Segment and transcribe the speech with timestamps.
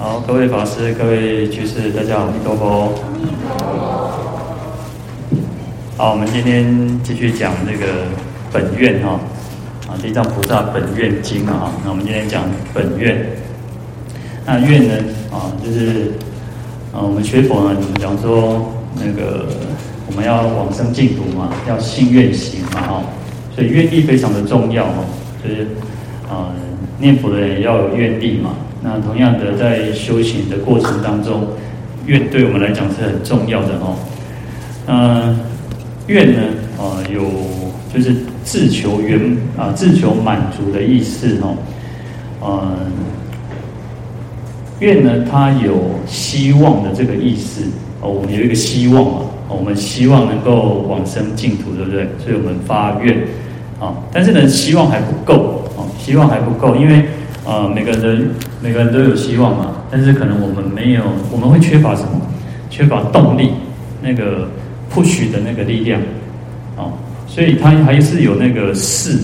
[0.00, 2.94] 好，各位法师、各位居士，大家好，阿弥陀佛。
[5.96, 8.04] 好，我们今天继续讲那个
[8.52, 9.18] 本愿哈，
[9.88, 11.72] 啊，地藏菩萨本愿经啊。
[11.82, 13.26] 那我们今天讲本愿。
[14.46, 14.94] 那愿呢，
[15.32, 16.12] 啊，就是
[16.92, 19.46] 啊，我们学佛呢，讲说那个
[20.06, 23.02] 我们要往生净土嘛，要信愿行嘛，哈，
[23.52, 25.04] 所以愿力非常的重要哈，
[25.42, 25.62] 就是
[26.30, 26.54] 啊，
[27.00, 28.54] 念佛的人要有愿力嘛。
[28.80, 31.48] 那同样的，在修行的过程当中，
[32.06, 33.96] 愿对我们来讲是很重要的哦。
[34.86, 35.40] 嗯，
[36.06, 36.40] 愿呢，
[36.78, 37.22] 啊，有
[37.92, 38.14] 就是
[38.44, 41.56] 自求圆啊，自求满足的意思哦。
[42.40, 42.92] 嗯，
[44.78, 47.62] 愿呢，它有希望的这个意思
[48.00, 48.08] 哦。
[48.08, 52.08] 我们有一个希望嘛，我们希望能够往生净土，对不对？
[52.24, 53.18] 所以我们发愿
[53.80, 53.92] 啊。
[54.12, 57.04] 但是呢，希望还不够哦，希望还不够，因为。
[57.48, 58.28] 啊、呃，每个人
[58.60, 62.20] 每个人都有希望嘛，但是可能我们没有，我们会缺乏什么？
[62.68, 63.52] 缺乏动力，
[64.02, 64.46] 那个
[64.92, 65.98] push 的那个力量，
[66.76, 66.92] 哦，
[67.26, 69.18] 所以他还是有那个誓，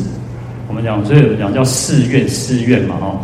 [0.68, 3.20] 我们讲，所以我们讲叫誓愿，誓愿嘛，哦，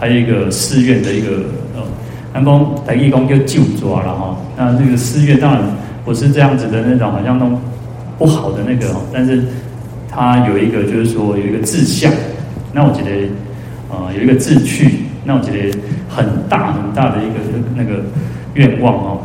[0.00, 1.28] 还有一个誓愿的一个，
[1.74, 1.84] 呃、哦，
[2.32, 5.62] 南宫台义公就就抓了哈，那这个誓愿当然
[6.06, 7.60] 不是这样子的那种，好像那种
[8.16, 9.42] 不好的那个，但是
[10.08, 12.10] 他有一个就是说有一个志向，
[12.72, 13.28] 那我觉得。
[13.90, 17.34] 啊、有一个志趣，那我觉得很大很大的一个
[17.74, 18.02] 那个
[18.52, 19.20] 愿望哦。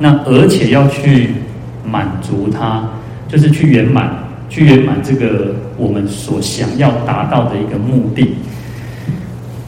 [0.00, 1.34] 那而且要去
[1.84, 2.88] 满足它，
[3.28, 4.10] 就是去圆满，
[4.48, 8.34] 去圆满这个我们所想要达到的一个目的。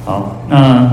[0.05, 0.91] 好，那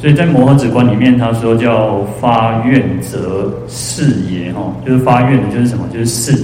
[0.00, 5.84] 所以在摩诃止观里面，他说叫发愿则誓也哈，就是发愿就是什么？
[5.92, 6.42] 就是誓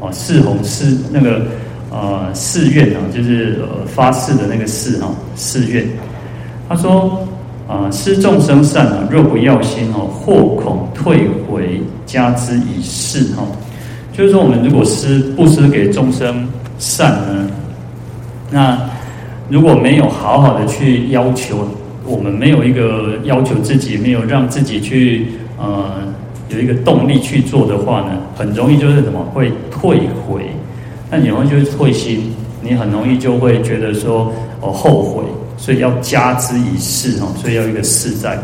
[0.00, 1.42] 哦，誓弘誓那个。
[1.90, 5.84] 呃，誓愿啊，就是呃发誓的那个誓哈，誓愿。
[6.68, 7.26] 他说
[7.66, 13.42] 啊，施众生善啊，若不要心哦，或恐退回，加之以事哈。
[14.12, 16.48] 就是说，我们如果施布施给众生
[16.78, 17.50] 善呢，
[18.50, 18.78] 那
[19.48, 21.66] 如果没有好好的去要求，
[22.06, 25.26] 我们没有一个要求自己，没有让自己去
[25.58, 25.90] 呃
[26.50, 30.44] 有一个动力去做的话呢，很容易就是什么会退回。
[31.10, 32.32] 那你会就会心，
[32.62, 35.24] 你很容易就会觉得说哦后悔，
[35.56, 38.38] 所以要加之以誓哦，所以要一个誓在。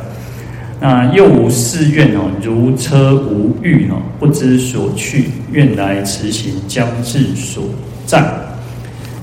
[0.80, 7.62] 那又无誓愿哦，如车无欲哦，不知所去，愿来迟行将至所
[8.04, 8.22] 在。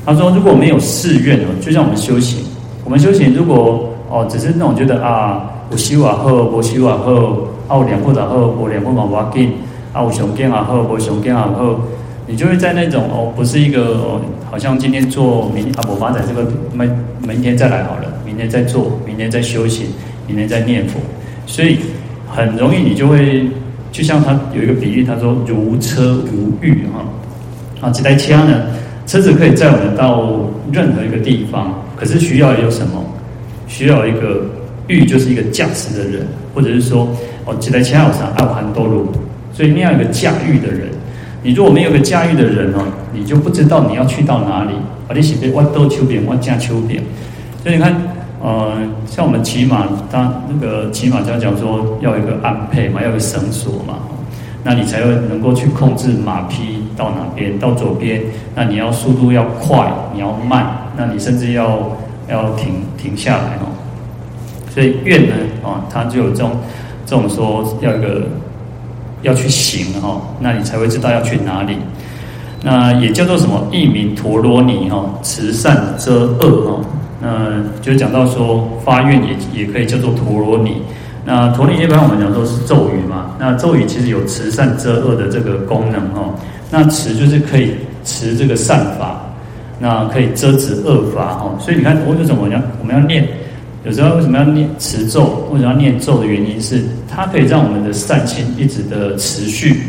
[0.05, 2.39] 他说如果没有誓愿哦，就像我们修行，
[2.85, 9.51] 我们修行如果哦只是那种觉得啊，我修完后，我修完后，啊我两步然后我两步往挖进，
[9.91, 11.77] 啊我熊根啊后，我熊根啊后。
[12.33, 16.91] 你就会在那种哦，不是一个哦，好像今天做明啊，我发展这个明
[17.27, 19.85] 明天再来好了，明天再做，明天再休息，
[20.25, 20.99] 明天再念佛，
[21.45, 21.77] 所以
[22.27, 23.45] 很容易你就会，
[23.91, 27.05] 就像他有一个比喻，他说如车无欲哈，
[27.87, 28.63] 啊这台车呢，
[29.05, 30.33] 车子可以载我们到
[30.71, 33.05] 任何一个地方，可是需要有什么？
[33.67, 34.43] 需要一个
[34.87, 37.07] 欲，就是一个驾驶的人，或者是说
[37.45, 39.11] 哦这台车有啥爱很多路，
[39.53, 40.89] 所以你要有一个驾驭的人。
[41.43, 44.71] 你如果没有个驾驭的人哦，你就不知道你要去到哪里。
[45.05, 47.03] 啊，你是被弯兜秋边，弯架秋边。
[47.61, 47.93] 所以你看，
[48.41, 48.71] 呃，
[49.05, 53.95] 像我们骑马，当那个骑马家讲说要一个鞍配嘛，要有个绳索嘛，
[54.63, 58.21] 那你才会能够去控制马匹到哪边，到左边，
[58.55, 60.65] 那你要速度要快，你要慢，
[60.95, 61.91] 那你甚至要
[62.29, 63.67] 要停停下来哦。
[64.69, 66.51] 所以愿呢，啊，它就有这种
[67.05, 68.21] 这种说要一个。
[69.23, 71.75] 要去行哈，那你才会知道要去哪里。
[72.61, 73.67] 那也叫做什么？
[73.71, 76.81] 一名陀罗尼哈，慈善遮恶哈。
[77.21, 77.29] 那
[77.81, 80.81] 就讲到说发愿也也可以叫做陀罗尼。
[81.25, 83.31] 那陀罗尼一般我们讲都是咒语嘛。
[83.39, 86.29] 那咒语其实有慈善遮恶的这个功能哈。
[86.69, 89.21] 那持就是可以持这个善法，
[89.79, 91.51] 那可以遮止恶法哈。
[91.59, 93.27] 所以你看，我为什么我要我们要念？
[93.85, 95.45] 有时候为什么要念持咒？
[95.51, 99.81] 为什么要念咒的原因是，它可以让我们的善心一直的持续，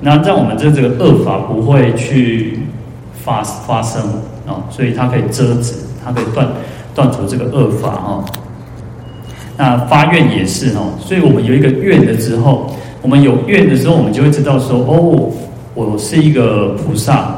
[0.00, 2.58] 那让我们这这个恶法不会去
[3.14, 4.02] 发发生
[4.46, 5.72] 啊，所以它可以遮止，
[6.04, 6.46] 它可以断
[6.94, 8.24] 断除这个恶法啊。
[9.56, 12.70] 那发愿也是哦，所以我们有一个愿的时候，
[13.00, 15.32] 我们有愿的时候，我们就会知道说，哦，
[15.74, 17.34] 我是一个菩萨，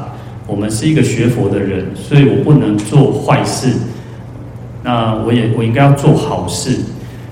[0.48, 3.68] 我们是一个学佛的人，所以我不能做坏事。
[4.86, 6.78] 那我也我应该要做好事。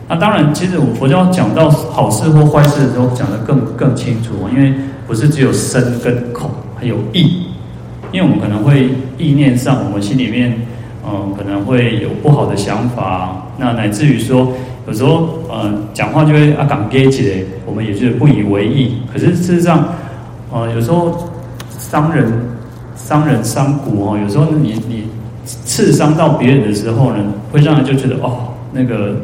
[0.08, 4.32] 那当然，其实我们佛教讲到好事或坏事的时候，讲得更更清楚。
[4.52, 4.74] 因为
[5.06, 7.46] 不是只有身跟口，还有意。
[8.10, 10.52] 因为我们可能会意念上，我们心里面
[11.06, 14.52] 嗯，可能会有不好的想法，那乃至于说，
[14.88, 18.96] 有时候，嗯，讲话就会啊讲给起我们也觉得不以为意。
[19.12, 19.88] 可是事实上，
[20.52, 21.30] 呃，有时候
[21.78, 22.30] 伤人、
[22.94, 25.08] 伤人、伤骨哦，有时候你你
[25.44, 29.14] 刺伤到别人的时候呢，会让人就觉得哦，那个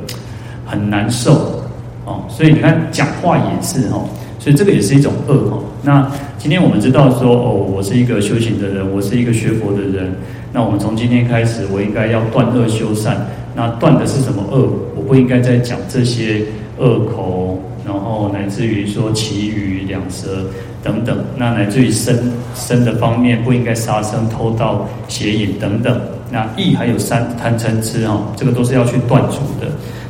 [0.67, 1.63] 很难受
[2.05, 2.23] 哦。
[2.29, 4.09] 所以你看，讲话也是哦。
[4.39, 5.63] 所以这个也是一种恶哦。
[5.83, 10.13] 那今天我们知道说哦，我是一个修行的人，我是一个学佛的人。
[10.53, 13.27] 那我们从今天开始，我应该要断恶修善。
[13.55, 14.69] 那断的是什么恶？
[14.97, 16.43] 我不应该再讲这些
[16.79, 20.47] 恶口，然后乃至于说其余两舌
[20.83, 21.19] 等等。
[21.37, 26.01] 那乃至于身身的方面，不应该杀生、偷盗、邪淫等等。
[26.31, 29.67] 那意还有三贪嗔痴哦，这个都是要去断除的。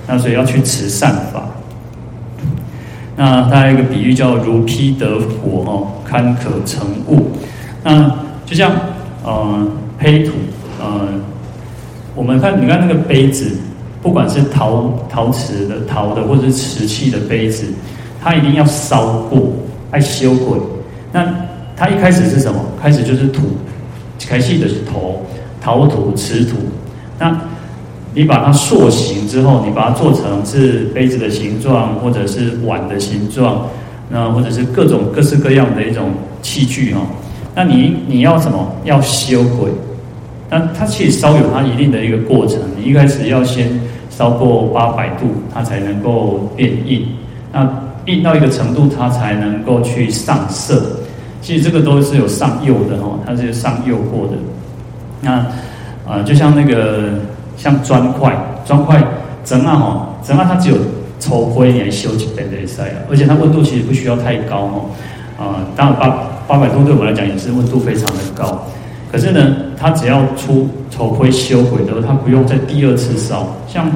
[0.07, 1.47] 那所以要去持善法。
[3.17, 7.31] 那它有一个比喻叫如披得火哦，堪可成物。
[7.83, 8.71] 那就像
[9.25, 9.67] 呃
[9.99, 10.33] 胚土
[10.79, 11.09] 呃，
[12.15, 13.57] 我们看你看那个杯子，
[14.03, 17.67] 不管是陶陶瓷的陶的或者是瓷器的杯子，
[18.23, 19.53] 它一定要烧过，
[19.91, 20.59] 爱修过。
[21.13, 21.27] 那
[21.77, 22.61] 它一开始是什么？
[22.81, 23.43] 开始就是土，
[24.27, 25.17] 开始的是陶
[25.61, 26.57] 陶土瓷土。
[27.19, 27.39] 那
[28.15, 33.67] 你把它塑形之后，你把它做成是杯子的形状，或者是碗的形状，
[34.09, 36.11] 那或者是各种各式各样的一种
[36.43, 37.01] 器具哈。
[37.55, 38.75] 那你你要什么？
[38.85, 39.71] 要修鬼？
[40.51, 42.59] 那它其实烧有它一定的一个过程。
[42.77, 43.71] 你一开始要先
[44.11, 47.07] 烧过八百度，它才能够变硬。
[47.53, 47.67] 那
[48.07, 50.97] 硬到一个程度，它才能够去上色。
[51.41, 54.35] 其实这个都是有上釉的哈，它是上釉过的。
[55.23, 55.47] 那、
[56.07, 57.11] 呃，就像那个。
[57.57, 58.99] 像砖块，砖块
[59.45, 60.77] 整啊哈，整啊它只有
[61.19, 64.87] 抽灰，你来修几遍的塞啊，而且它温度其实不需要太高哦，
[65.39, 66.09] 啊、当然八
[66.49, 68.65] 八百度对我们来讲也是温度非常的高，
[69.11, 73.47] 可是呢，它只要出头盔修毁的话，它不用再第二次烧。
[73.67, 73.91] 像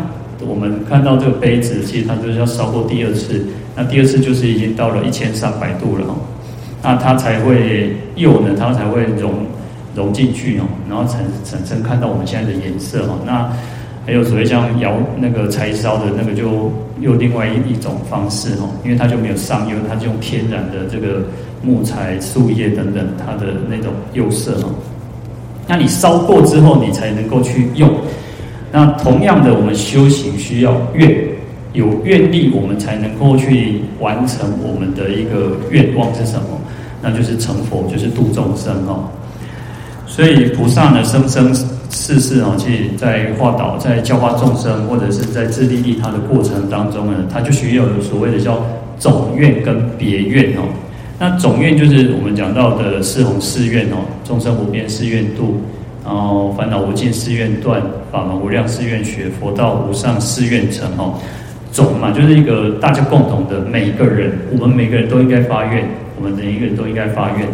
[0.46, 3.44] 我们看到这个杯子，其实它就是要烧过第二次，
[3.76, 6.14] 那第二次就是已经到了一千三百度了哈，
[6.82, 9.32] 那它才会釉呢，它才会融。
[9.96, 13.17] 融进去哦，然后产产生看到我们现在的颜色哦。
[13.25, 13.49] 那
[14.05, 21.22] 还有所谓像窑那个柴烧的那个，就又另外一一种方式哦，因为它就没有上釉，它就用天然的这个
[21.62, 24.75] 木材、树叶等等它的那种釉色哦。
[25.66, 27.90] 那你烧过之后，你才能够去用。
[28.70, 31.16] 那同样的，我们修行需要愿，
[31.72, 36.61] 有愿力，我们才能够去完成我们的一个愿望是什么？
[37.00, 39.05] 那就是成佛，就是度众生哦。
[40.06, 41.55] 所以菩萨呢，生生
[41.90, 48.64] 世世啊，去在化导、在教化众生，或者是在自利利他的过程当中呢，他就需要有所谓的叫
[48.99, 50.62] 总愿跟别愿哦。
[51.19, 55.61] 那总愿就是我们讲到的四弘誓愿哦，众生无边誓愿度，
[56.05, 57.81] 然后烦恼无尽誓愿断，
[58.11, 61.14] 法门无量誓愿学，佛道无上誓愿成哦。
[61.70, 65.84] 总嘛，就是一个大家共同的，每一个人，我们每个人都应该发愿，
[66.16, 67.49] 我们每一个人都应该发愿，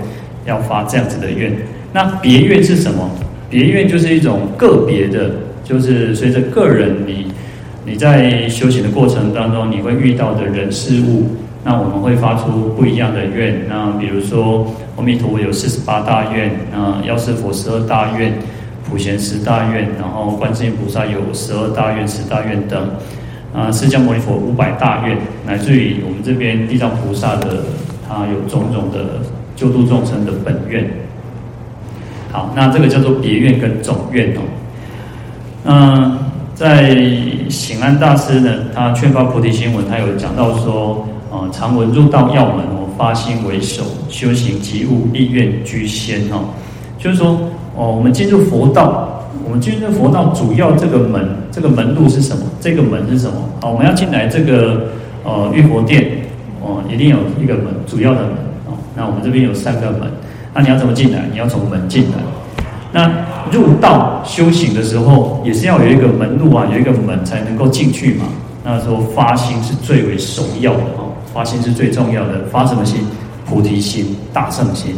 [0.46, 1.52] 要发这样子的愿。
[1.92, 3.10] 那别愿是什么？
[3.48, 5.30] 别愿就是一种个别的，
[5.64, 7.26] 就是随着个人你
[7.84, 11.26] 你在修行的过程当中，你会遇到的人事物，
[11.62, 13.66] 那我们会发出不一样的愿。
[13.68, 14.66] 那比如说，
[14.96, 18.32] 阿弥陀佛有四十八大愿，那药师佛十二大愿，
[18.88, 22.88] 普贤十大愿，然后观世音菩萨有十二大愿、十大愿等，
[23.54, 27.62] 啊，释迦牟尼佛五百大愿，乃至于我们这边地藏菩萨的，
[28.08, 29.20] 他有种种的
[29.54, 30.88] 救度众生的本愿。
[32.32, 34.40] 好，那这个叫做别愿跟总愿哦。
[35.62, 36.18] 那，
[36.54, 36.96] 在
[37.48, 46.44] 显安大师呢，他劝发菩提心文，他有讲到说，啊，常闻入道要门哦，发心为首，修行及悟，立愿居先哦。
[46.98, 47.38] 就是说，
[47.76, 52.42] 哦，我们进入佛道，我们进入佛道主要这个门，这个门路是什么？
[52.60, 53.36] 这个门是什么？
[53.60, 54.88] 好，我们要进来这个
[55.24, 56.04] 呃玉佛殿，
[56.60, 58.32] 哦，一定有一个门，主要的门
[58.66, 58.74] 哦。
[58.96, 60.10] 那我们这边有三个门。
[60.52, 61.22] 那你要怎么进来？
[61.30, 62.18] 你要从门进来。
[62.92, 63.08] 那
[63.52, 68.24] 入道修行的时候，也是要有一个门路啊，有一个门才能够进去嘛。
[68.64, 72.44] 那时候发心是最为首要的哦，发心是最重要的。
[72.50, 73.00] 发什么心？
[73.46, 74.94] 菩提心、大圣心。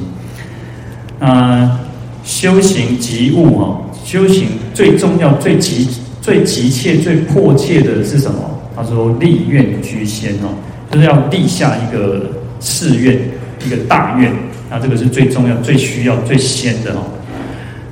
[1.19, 1.81] 啊，
[2.23, 5.89] 修行即悟哈，修行最重要、最急、
[6.21, 8.39] 最急切、最迫切的是什么？
[8.77, 10.49] 他说立愿居先哦，
[10.91, 13.19] 就是要立下一个誓愿，
[13.65, 14.33] 一个大愿。
[14.71, 17.05] 那这个是最重要、最需要、最先的哦。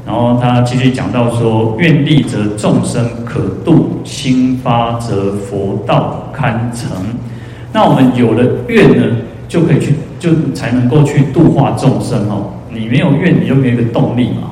[0.06, 6.90] 然后他继续讲到说：愿力则众生可度，心发则佛道堪成。
[7.72, 9.16] 那我们有了愿呢，
[9.48, 12.50] 就可以去，就才能够去度化众生哦。
[12.72, 14.48] 你没有愿，你就没有一个动力嘛。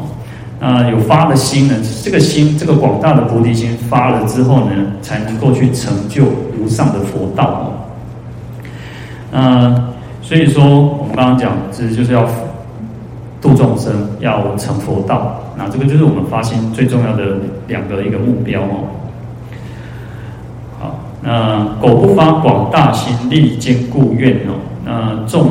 [0.60, 6.24] 啊，有发了心呢，这个心，这个广大的菩提心发了之后呢，才能够去成就
[6.58, 7.72] 无上的佛道哦。
[9.30, 12.26] 那所以说，我们刚刚讲，其实就是要
[13.40, 15.40] 度众生，要成佛道。
[15.56, 17.36] 那这个就是我们发心最重要的
[17.68, 18.97] 两个一个目标哦。
[21.28, 25.50] 那苟不发广大心，力坚固愿哦，那重。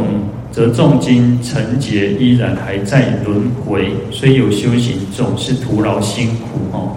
[0.49, 6.95] 则重经成劫依然还在轮回，所以有修行，总是徒劳辛苦哦。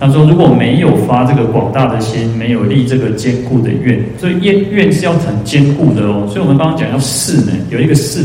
[0.00, 6.26] 他说：“如果没有发这个广大的心，没有立这个坚固的愿，所以愿愿是要很坚固的哦。
[6.26, 8.24] 所以我们刚刚讲要誓呢，有一个誓，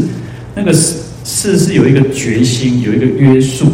[0.56, 3.68] 那个誓誓是有一个决心，有一个约束。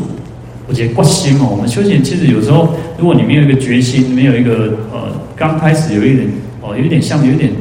[0.68, 1.48] 我觉得挂心哦。
[1.50, 6.26] 我们修行其实有时候，如果你没有一个决心，没有一个呃，刚开始有一点
[6.62, 7.52] 哦，有点像有点。”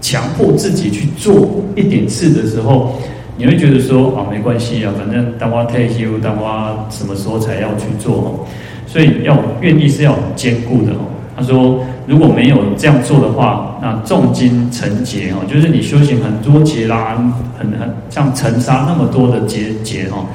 [0.00, 2.98] 强迫自己去做一点事的时候，
[3.36, 8.46] 你会觉得说啊，没关系啊，反正当我退休，当我什么时候才要去做哦。
[8.86, 11.04] 所以要愿力是要很坚固的哦。
[11.36, 17.14] 他说，如果没有这样做的话，那重金成劫哦，就是你修行很多劫啦，
[17.58, 20.26] 很很像尘沙那么多的劫劫哦，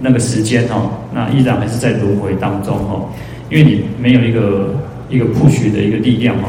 [0.00, 3.08] 那个时间哦，那依然还是在轮回当中哦，
[3.50, 4.74] 因为你没有一个
[5.08, 6.48] 一个 push 的一个力量哦。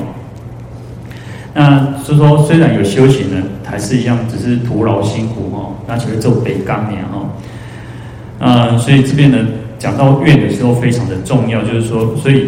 [1.54, 5.76] 那所以说，虽然有修行呢，还是一样，只是徒劳辛苦哦。
[5.88, 7.32] 那其实做北纲年哦。
[8.38, 9.38] 呃，所以这边呢，
[9.78, 12.48] 讲到愿的时候非常的重要，就是说，所以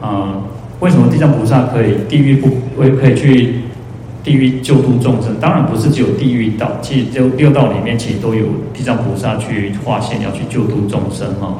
[0.00, 0.42] 呃，
[0.80, 3.54] 为什么地藏菩萨可以地狱不会可以去
[4.22, 5.40] 地狱救度众生？
[5.40, 11.56] 当然不是只有地狱道，其实就六道里面其实都有地藏菩萨去化现要去救度众生哈。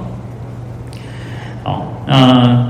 [1.62, 2.68] 好，那。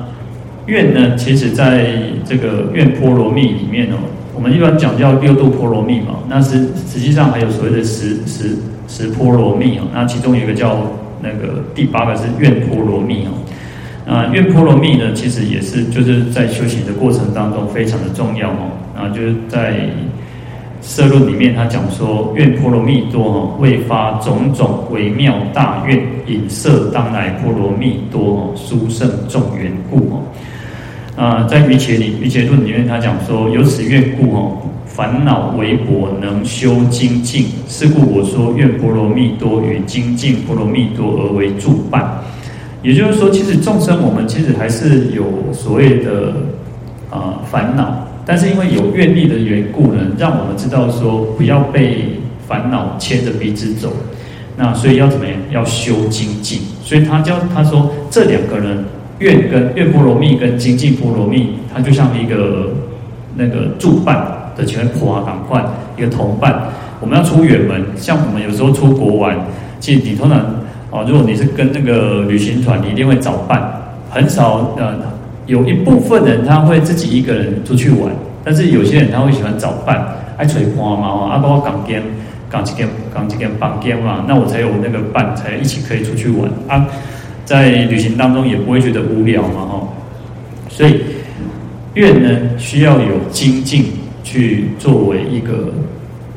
[0.67, 1.93] 愿呢，其实在
[2.25, 3.97] 这个愿波罗蜜里面哦，
[4.33, 8.57] 我们一般讲叫六度波罗蜜嘛，那实实际上还有所谓的十十
[8.87, 10.87] 十波罗蜜哦，那其中有一个叫
[11.21, 13.35] 那个第八个是愿波罗蜜哦，
[14.07, 19.89] 啊，愿波罗蜜呢，其实也是就是在修行的过程当中非常的重要哦，啊，就是在
[20.83, 30.23] 摄论里面他讲说，愿波罗蜜多哦，为发种种微妙大愿，引摄当来波罗蜜多哦，殊胜众缘故哦。
[31.15, 37.47] 啊，在瑜伽里，瑜伽论里面，他讲说，由此愿故哦，烦恼微薄，能修精进。
[37.69, 42.19] 是故我说，愿波罗蜜多与精进波罗蜜多而为助伴。
[42.83, 45.23] 也就是说，其实众生我们其实还是有
[45.53, 46.35] 所谓的
[47.11, 53.93] 啊烦恼，但是因为有愿力的缘故呢，让我们知道说，不要被烦恼牵着鼻子走。
[54.57, 55.35] 那所以要怎么样？
[55.51, 56.61] 要修精进。
[56.83, 58.85] 所以他教他说，这两个人。
[59.19, 62.73] 愿跟愿波罗蜜跟精进波罗蜜，它就像一个
[63.37, 65.65] 那个助伴的前面婆啊，赶快
[65.97, 66.61] 一个同伴。
[66.99, 69.39] 我们要出远门，像我们有时候出国玩，
[69.79, 70.41] 其实你通常
[70.91, 73.73] 哦，如果你是跟那个旅行团，你一定会找伴。
[74.11, 74.93] 很少呃，
[75.53, 78.11] 有一部分人他会自己一个人出去玩，
[78.43, 80.03] 但是有些人他会喜欢找伴，
[80.39, 82.03] 爱吹花嘛，啊，包括港边、
[82.49, 86.89] 港几间、港几间、房间嘛，那我才有那个伴，才一起可以出去玩啊。
[87.45, 89.89] 在旅行当中也不会觉得无聊嘛，哈，
[90.71, 91.03] 所以
[91.93, 93.85] 愿呢需要有精进
[94.25, 95.71] 去作为一个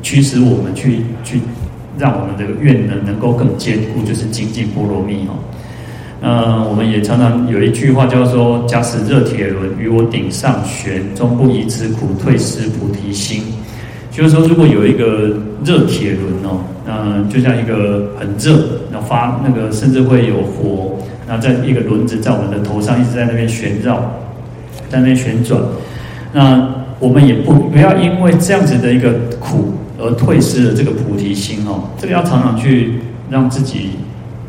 [0.02, 1.40] 驱使我们去去
[1.96, 5.40] 让我们这个愿呢能够更坚固，就是精进波罗蜜哦。
[6.26, 13.44] 呃，我们也常常有一句话叫做“假使热铁轮与我顶上悬，终不以此苦退失菩提心”。
[14.10, 18.58] 就是说，如果有一个热铁轮哦，嗯，就像一个很热，
[18.90, 23.94] 那发那个，甚至会有火，那在一个轮子在我们的头上一直在那边旋绕，
[24.88, 25.60] 在那边旋转。
[26.32, 26.68] 那
[26.98, 32.94] 我们也不不要因为这样子的一个苦而退失了这个菩提心哦，这个要常常去
[33.30, 33.90] 让自己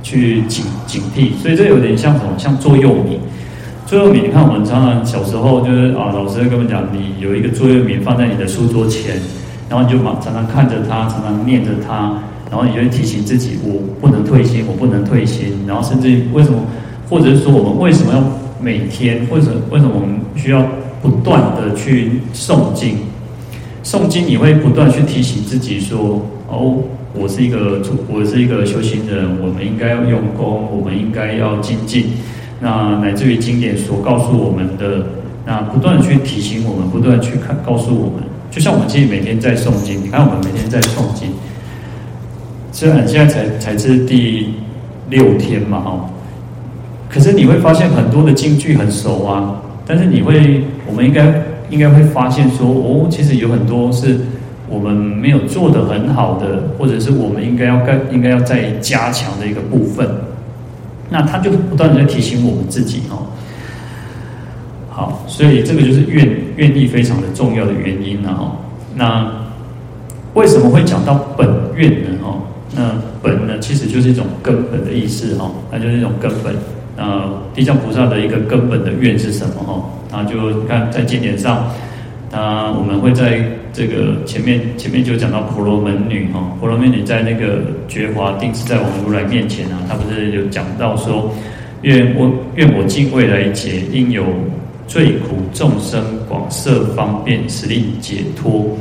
[0.02, 1.32] 去警警惕。
[1.42, 2.32] 所以这有点像什么？
[2.38, 3.20] 像座右铭。
[3.86, 9.16] 座右铭，你看我们常常小时候就是啊，老师会跟我们讲，你有一个座右铭放在你的书桌前。
[9.70, 12.14] 然后你就常常看着他，常常念着他，
[12.50, 15.66] 然后你就会提醒自己：我不能退心，我不能退心。
[15.68, 16.60] 然后甚至为什么，
[17.10, 18.24] 或者是说我们为什么要
[18.62, 20.66] 每天，或者为什么我们需要
[21.02, 23.00] 不断的去诵经？
[23.84, 26.78] 诵经你会不断去提醒自己说：哦，
[27.14, 32.06] 我是一个我是一个修行人，我们应该要用功，我们应该要精进。
[32.60, 35.06] 那乃至于经典所告诉我们的，
[35.46, 38.24] 那不断去提醒我们，不断去看告诉我们。
[38.50, 41.30] 就像我们自己每天在诵经，你看我们每天在诵经，
[42.72, 44.54] 虽然现在才才是第
[45.10, 46.10] 六天嘛，哈，
[47.10, 54.18] 可是你会发现很多的经句很熟啊，但是你会，我们应该应该会发现说，哦，其实有很多是
[54.70, 60.08] 我们没有做得很好的，或者是我们应该要该应该要再加强的一个部分。
[61.10, 63.28] 那他就不断的在提醒我们自己哦。
[64.90, 68.52] 好，所以这个就是愿愿力非常的重要的原因了哦。
[68.96, 69.32] 那
[70.34, 72.10] 为什么会讲到本愿呢？
[72.24, 72.42] 哦，
[72.76, 76.54] 那本呢其实就是一种根本的意思哦，那就是一种根本。
[76.98, 79.64] 呃，地藏菩萨的一个根本的愿是什么？
[79.64, 81.70] 哈，那就看在经典上，
[82.38, 83.42] 啊，我们会在
[83.74, 91.32] 这个前面前面就讲到婆罗门女哈，婆罗门女在那个觉华定自在王如来面前啊，她不是有讲到说，
[91.82, 94.24] 愿我愿我尽未来劫，应有
[94.88, 98.78] 罪苦众生广设方便，使令解脱，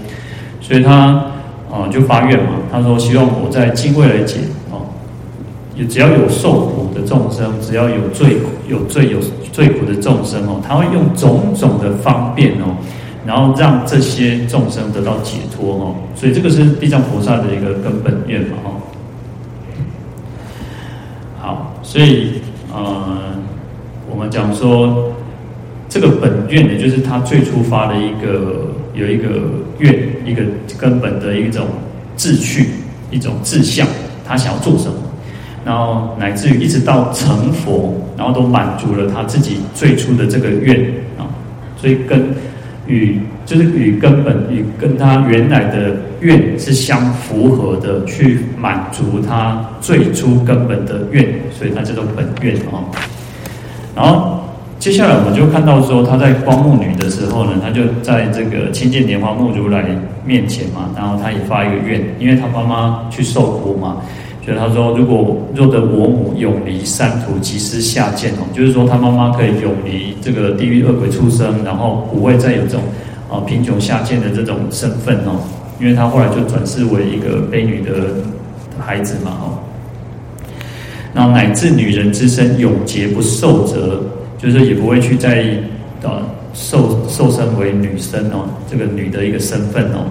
[0.60, 1.24] 所以她
[1.70, 4.38] 啊就发愿嘛，她说希望我在尽未来劫。
[5.90, 9.18] 只要有受苦的众生，只要有罪、有罪有
[9.52, 12.72] 罪苦的众生哦，他会用种种的方便哦，
[13.26, 15.94] 然后让这些众生得到解脱哦。
[16.14, 18.68] 所以这个是地藏菩萨的一个根本愿嘛哦。
[21.38, 22.40] 好，所以
[22.72, 23.34] 呃，
[24.10, 25.12] 我们讲说
[25.88, 29.28] 这个本愿呢，就是他最初发的一个有一个
[29.78, 30.42] 愿，一个
[30.78, 31.66] 根本的一种
[32.16, 32.68] 志趣，
[33.10, 33.86] 一种志向，
[34.24, 34.94] 他想要做什么。
[35.64, 40.80] 然后乃至于一直到成佛，然后都满足了他自己最初的这个愿
[41.18, 41.26] 啊，
[41.76, 42.28] 所以跟
[42.86, 52.84] 与就是与根本与跟他原来的愿是相符合的，去满足他最初根本的愿，所以他叫做本愿哦。
[53.94, 54.40] 然后
[54.78, 59.84] 接下来我们就看到说，他在光目女的时候呢，他就在这个清净莲华目如来
[60.24, 63.96] 面前嘛，然后他也发一个愿，因为他妈妈去受苦嘛。
[64.46, 72.82] 所以他说，如果若得我母永离三途，即施下贱哦，就是说他妈妈可以永离这个地狱恶鬼畜生，然后不会再有这种
[73.28, 75.42] 啊贫穷下贱的这种身份哦，
[75.80, 78.14] 因为他后来就转世为一个婢女的
[78.78, 79.58] 孩子嘛哦，
[81.12, 84.00] 然后乃至女人之身永劫不受责，
[84.38, 85.44] 就是也不会去再
[86.04, 86.22] 啊
[86.54, 90.06] 受受身为女生哦，这个女的一个身份哦。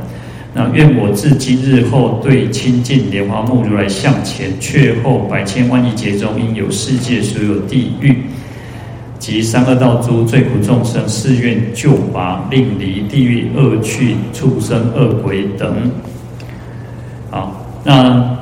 [0.57, 8.15] 那愿我自今日后对清净莲华目如来向前，却后百千万亿劫中，应有世界所有地狱
[9.19, 15.75] 及三恶道诸罪苦众生，誓愿救拔，令离地狱恶趣、畜生、恶鬼等。
[17.29, 18.37] 好，那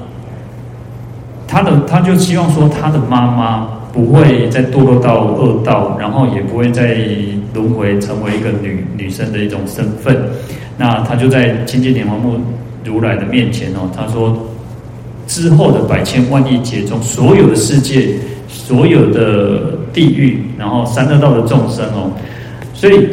[1.47, 6.95] 他的他就希望说，他的妈妈不会再堕落到恶道，然后也不会再
[7.55, 10.15] 轮回成为一个女女生的一种身份。
[10.77, 12.35] 那他就在清净莲华目
[12.83, 14.47] 如来的面前哦，他说
[15.27, 18.15] 之后的百千万亿劫中，所有的世界，
[18.47, 22.11] 所有的地狱，然后三恶道的众生哦，
[22.73, 23.07] 所以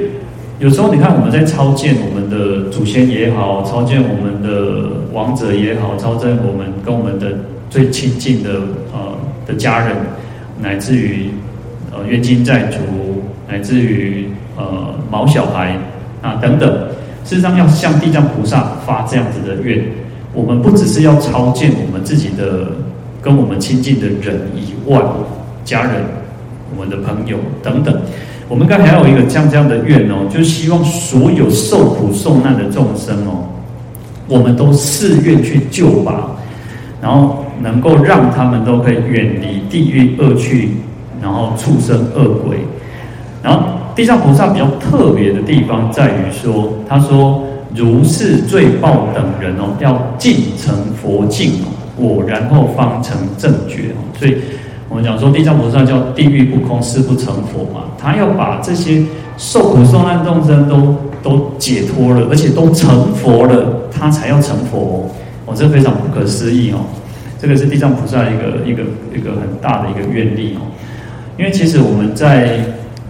[0.59, 7.27] 有时候你看我们在超荐我们的祖先也好，超荐我们的王者也好，超荐我们跟我们的
[7.69, 8.51] 最亲近的
[8.93, 9.95] 呃的家人，
[10.61, 11.31] 乃至于
[11.93, 12.79] 呃冤亲债主，
[13.49, 15.79] 乃至于呃毛小孩
[16.23, 16.90] 啊等等。
[17.31, 19.81] 事实上，要向地藏菩萨发这样子的愿，
[20.35, 22.73] 我们不只是要超荐我们自己的
[23.23, 25.01] 跟我们亲近的人以外，
[25.65, 26.03] 家人、
[26.75, 27.97] 我们的朋友等等，
[28.49, 33.47] 我们刚才还有一个这样这样的愿哦，就是希望所有受苦受难的众生哦，
[34.27, 36.31] 我们都誓愿去救拔，
[37.01, 40.71] 然后能够让他们都可以远离地狱恶趣，
[41.23, 42.57] 然后畜生恶鬼，
[43.41, 43.79] 然后。
[43.95, 47.43] 地藏菩萨比较特别的地方在于说，他说
[47.75, 54.01] 如是罪报等人哦，要尽成佛境哦，我然后方成正觉哦。
[54.19, 54.37] 所以
[54.89, 57.85] 我们讲说，地藏菩萨叫地狱不空，誓不成佛嘛。
[57.99, 59.03] 他要把这些
[59.37, 65.09] 受苦受难众生都都解脱了，而且都成佛了，他才要成佛
[65.47, 65.55] 哦。
[65.55, 66.79] 这非常不可思议哦。
[67.39, 68.83] 这个是地藏菩萨一个一个
[69.15, 70.67] 一个很大的一个愿力哦。
[71.39, 72.59] 因为其实我们在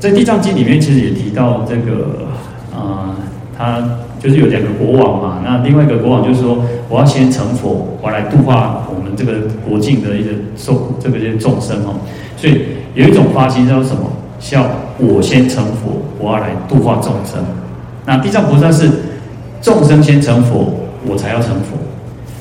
[0.01, 2.27] 在《地藏经》里面，其实也提到这个，
[2.75, 3.15] 呃，
[3.57, 3.87] 他
[4.19, 5.43] 就是有两个国王嘛。
[5.45, 12.01] 那另外一个国王就是说，我要先成佛，我来度化我们这个国境的一些受这个些众生哦。
[12.39, 12.63] 所以
[12.95, 14.11] 有一种发心叫什么？
[14.39, 14.65] 叫
[14.97, 17.45] 我先成佛，我要来度化众生。
[18.07, 18.91] 那地藏菩萨是
[19.61, 20.73] 众生先成佛，
[21.07, 21.77] 我才要成佛。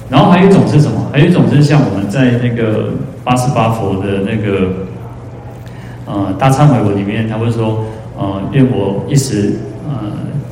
[0.09, 1.09] 然后还有一种是什么？
[1.11, 2.91] 还有一种是像我们在那个
[3.21, 4.87] 八十八佛的那个。
[6.11, 7.85] 呃，大忏悔文里面他会说，
[8.17, 9.53] 呃，愿我一时，
[9.87, 9.93] 呃，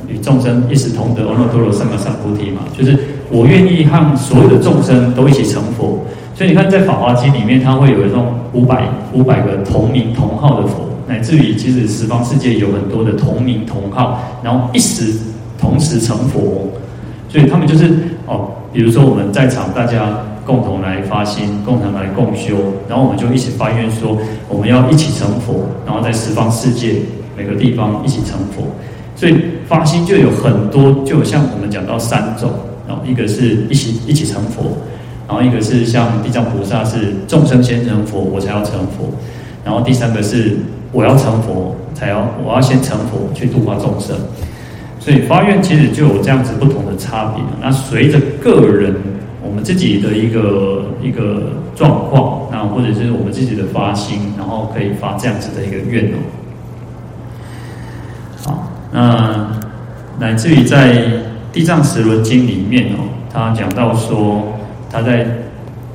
[0.06, 2.96] 与众生一时同得阿耨多罗三藐三菩提嘛，就是
[3.28, 5.98] 我愿意和所有的众生都一起成佛。
[6.36, 15.12] 所以你看，在《法华经》里面，它会有一种五百五百个同名同号的佛，乃至于其实十方世界有很多的同名同号，然后一时
[15.58, 16.68] 同时成佛。
[17.28, 17.90] 所以他们就是
[18.26, 20.22] 哦，比如说我们在场大家。
[20.48, 22.56] 共同来发心，共同来共修，
[22.88, 24.16] 然后我们就一起发愿说，
[24.48, 26.94] 我们要一起成佛，然后在十方世界
[27.36, 28.64] 每个地方一起成佛。
[29.14, 29.34] 所以
[29.66, 32.50] 发心就有很多，就像我们讲到三种，
[32.86, 34.78] 然后一个是一起一起成佛，
[35.28, 39.12] 然后一个是像地藏菩萨是众生先成佛，我才要成佛，
[39.62, 40.56] 然后第三个是
[40.92, 44.16] 我要成佛才要我要先成佛去度化众生。
[44.98, 47.44] 所以发愿其实就有这样子不同的差别。
[47.60, 48.94] 那随着个人
[49.48, 56.16] 我们自己的一个一个状况，那或者是我们自己的发心，然后可以发这样子的一个愿哦。
[58.44, 59.48] 好，那
[60.18, 60.94] 乃至于在
[61.52, 64.42] 《地藏十轮经》里面哦，他讲到说，
[64.90, 65.26] 他在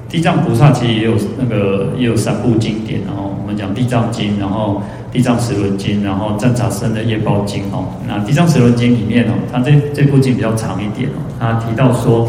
[0.09, 4.81] 地藏菩萨其实也有那个也有三部经典，然后我们讲《地藏经》，然后。
[5.13, 7.85] 地藏十轮经，然后赞查生的业报经哦。
[8.07, 11.21] 那地藏十轮经里面哦，它这这部经比较长一点哦。
[11.39, 12.27] 它提到说，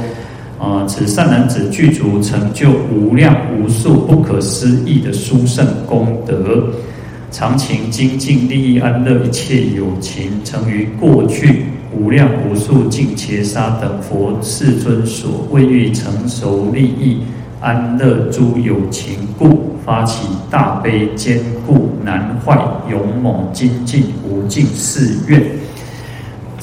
[0.59, 6.69] 啊，此善男子具足成就无量无数不可思议的殊胜功德，
[7.31, 17.19] 常勤精进利益安乐一切有情，曾于过去无量无数尽伽沙等佛世尊所未欲成熟利益
[17.61, 19.75] 安乐诸有情故。
[19.85, 22.59] 发起大悲坚固难坏
[22.91, 25.43] 勇猛精进无尽誓愿。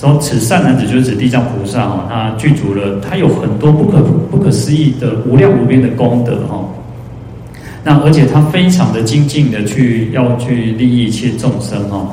[0.01, 6.65] 说此善男子就是指地藏菩萨哈，他具足了，他有很多不可不可思议的无量无边的功德哈。
[7.83, 12.07] 那而且他非常的精进的去要去利益一切众生哈。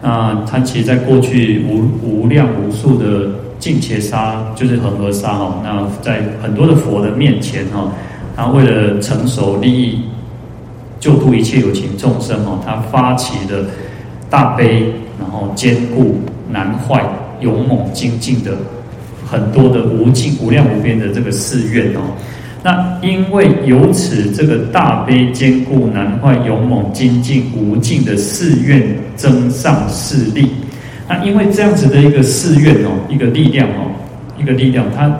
[0.00, 3.28] 那他其实在过去无无量无数的
[3.58, 5.60] 尽伽沙就是恒河沙哈。
[5.62, 7.92] 那在很多的佛的面前哈，
[8.34, 9.98] 他为了成熟利益。
[10.98, 13.66] 救度一切有情众生哦，他发起的
[14.30, 16.18] 大悲，然后坚固
[16.50, 17.04] 难坏、
[17.40, 18.52] 勇猛精进的
[19.26, 22.00] 很多的无尽无量无边的这个誓愿哦。
[22.62, 28.82] 那因为由此这个大悲坚固难坏、勇猛精进无尽的誓愿
[29.16, 30.48] 增上势力。
[31.08, 33.90] 那因为这样子的一个誓愿哦，一个力量哦，
[34.40, 35.14] 一个力量，它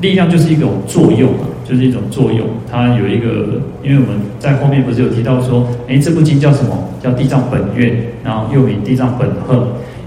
[0.00, 1.46] 力量就是一种作用啊。
[1.62, 6.76] 就是一种作用，它有一个，因为我们在后面不是有提到说，哎，这部经叫什么？
[7.00, 7.92] 叫《地藏本愿》，
[8.24, 9.56] 然后又名《地藏本行》，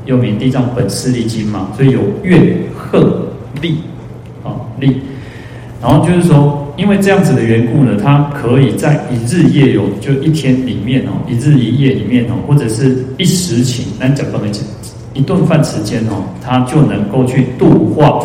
[0.06, 3.02] 又名《地藏本誓力经》嘛，所以有愿、行、
[3.62, 3.78] 力，
[4.44, 5.02] 啊力。
[5.82, 14.64] 然后就是说，因为这样子的缘故呢，它可以在一日夜有，就一天里面哦，一日一夜里面哦，或者是一时顷，咱讲不能讲，
[15.14, 18.20] 一顿饭时间哦，它就能够去度化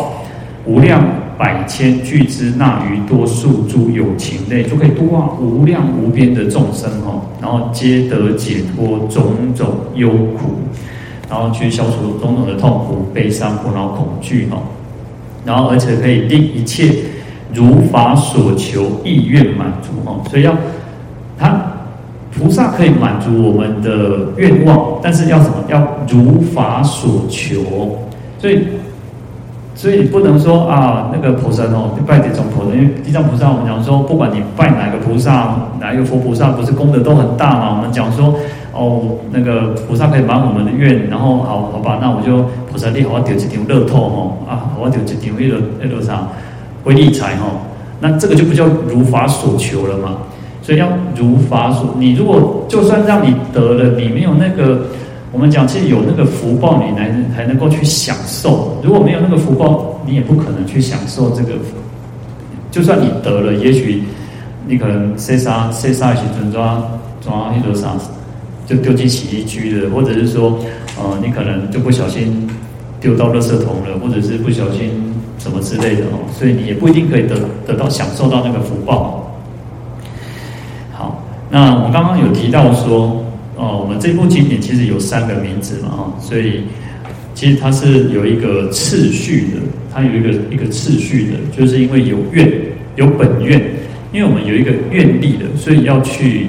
[0.65, 1.03] 无量。
[1.39, 9.23] 百千俱胝那于多数诸有情类，就可以度化无量无边的众生哦，然后皆得解脱种
[9.55, 10.59] 种忧苦，
[11.29, 14.57] 然后去消除种种的痛苦、悲伤、苦恼、恐惧哈，
[15.45, 16.93] 然后而且可以令一切
[17.53, 20.53] 如法所求意愿满足哈，所以要
[21.37, 21.61] 他
[22.37, 25.55] 菩萨可以满足我们的愿望，但是要什么？
[25.67, 27.61] 要如法所求，
[28.39, 28.67] 所以。
[29.75, 37.77] 所以你不能说啊，那个菩萨哦，你拜这种菩萨，因为地藏菩萨，我们讲说，不管你拜哪个菩萨，哪一个佛菩萨，不是功德都很大嘛？
[37.77, 38.35] 我们讲说，
[38.79, 46.25] 哦，那个菩萨可以满我们的愿，然后好好吧，那我就菩萨你好，我丢一张乐透吼啊，我丢一张那个那个啥，
[46.85, 47.59] 威力财吼，
[47.99, 50.17] 那这个就不叫如法所求了嘛？
[50.61, 54.81] 所以要如法所，你如果就算让你得了，你没有那个。
[55.31, 58.75] 我们讲，其实有那个福报，你才才能够去享受。
[58.81, 61.53] 如果没有那个福报，你也不可能去享受这个。
[62.71, 64.03] 就算你得了，也许
[64.65, 66.81] 你可能塞沙塞沙一些尊抓
[67.21, 67.89] 抓一朵沙，
[68.69, 70.59] 就丢进洗衣机了，或者是说，
[70.99, 72.47] 呃，你可能就不小心
[73.01, 74.91] 丢到垃圾桶了，或者是不小心
[75.39, 79.33] 什么之类的哦，所以你也不一定可以得得到享受到那个福报。
[80.91, 83.25] 好，那我刚刚有提到说。
[83.61, 86.61] 哦，我们这部经典其实有三个名字嘛，哈，所以
[87.35, 89.59] 其实它是有一个次序的，
[89.93, 92.49] 它有一个一个次序的，就是因为有愿
[92.95, 93.61] 有本愿，
[94.13, 96.47] 因为我们有一个愿力的，所以要去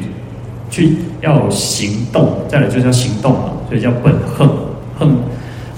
[0.70, 4.48] 去要行动，再来就是要行动嘛，所以叫本横
[4.98, 5.16] 横，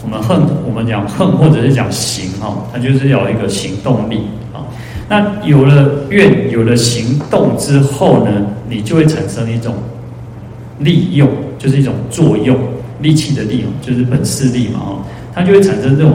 [0.02, 4.64] 我们横我们讲横或者是讲行哈，它就是要一个行动力啊。
[5.08, 8.30] 那有了愿有了行动之后呢，
[8.68, 9.74] 你就会产生一种。
[10.78, 11.28] 利用
[11.58, 12.58] 就是一种作用，
[13.00, 14.98] 力气的力就是本事力嘛，哦，
[15.32, 16.12] 它就会产生这种，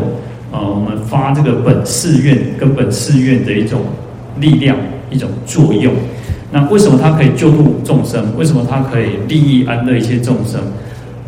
[0.52, 3.80] 呃，我们发这个本誓愿跟本誓愿的一种
[4.42, 4.76] 力量，
[5.10, 5.94] 一种作用。
[6.52, 8.26] 那为什么他可以救度众生？
[8.38, 10.62] 为什么他可以利益安乐一切众生？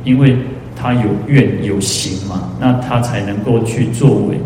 [0.05, 0.37] 因为
[0.75, 4.39] 他有愿有行嘛，那他才能够去作为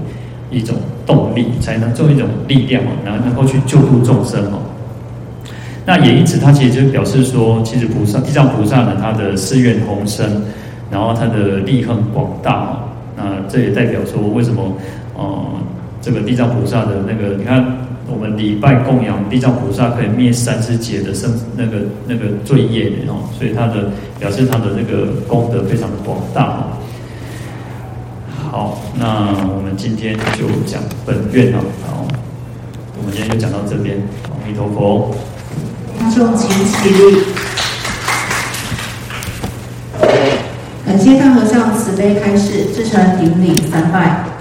[0.49, 4.59] 一种动力，才能做一种力量，然后能够去救度众生哦。
[5.85, 10.41] 那也因此，他其实就表示说，其实菩萨地藏菩萨呢，他的誓愿宏深，
[10.89, 12.79] 然后他的力很广大哦。
[13.15, 14.63] 那这也代表说，为什么
[15.15, 15.45] 呃，
[16.01, 17.63] 这个地藏菩萨的那个，你看
[18.13, 26.67] 我们礼拜供养地藏菩萨，可以灭三世劫的圣那个那个罪业哦，所以他的表示他的那个功德非常的广大。
[28.51, 31.59] 好，那我们今天就讲本愿啊。
[31.87, 32.05] 好，
[32.99, 33.97] 我们今天就讲到这边。
[34.29, 35.15] 阿弥陀佛。
[35.99, 37.23] 大众请起立。
[40.85, 44.32] 感谢大和尚慈悲开示，至诚顶礼三拜。